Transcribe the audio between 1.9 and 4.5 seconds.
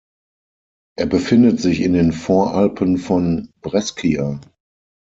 den Voralpen von Brescia.